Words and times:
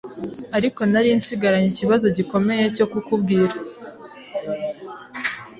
ariko 0.57 0.81
nari 0.91 1.09
nsigaranye 1.19 1.67
ikibazo 1.71 2.05
gikomeye 2.17 2.63
cyo 2.75 2.85
kubwira 2.91 3.55